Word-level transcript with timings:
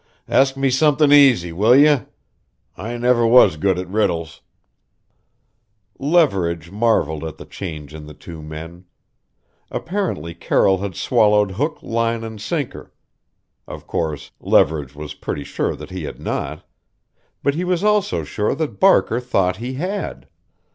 "Huh! 0.27 0.33
Ask 0.33 0.57
me 0.57 0.71
somethin' 0.71 1.13
easy, 1.13 1.51
will 1.53 1.75
you? 1.75 2.07
I 2.75 2.97
never 2.97 3.27
was 3.27 3.55
good 3.55 3.77
at 3.77 3.87
riddles." 3.87 4.41
Leverage 5.99 6.71
marveled 6.71 7.23
at 7.23 7.37
the 7.37 7.45
change 7.45 7.93
in 7.93 8.07
the 8.07 8.15
two 8.15 8.41
men. 8.41 8.85
Apparently 9.69 10.33
Carroll 10.33 10.79
had 10.79 10.95
swallowed 10.95 11.51
hook, 11.51 11.83
line, 11.83 12.23
and 12.23 12.41
sinker. 12.41 12.91
Of 13.67 13.85
course, 13.85 14.31
Leverage 14.39 14.95
was 14.95 15.13
pretty 15.13 15.43
sure 15.43 15.75
that 15.75 15.91
he 15.91 16.05
had 16.05 16.19
not; 16.19 16.65
but 17.43 17.53
he 17.53 17.63
was 17.63 17.83
also 17.83 18.23
sure 18.23 18.55
that 18.55 18.79
Barker 18.79 19.19
thought 19.19 19.57
he 19.57 19.75
had. 19.75 20.27